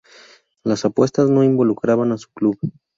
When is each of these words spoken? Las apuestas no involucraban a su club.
Las 0.63 0.83
apuestas 0.83 1.29
no 1.29 1.43
involucraban 1.43 2.11
a 2.11 2.17
su 2.17 2.29
club. 2.31 2.57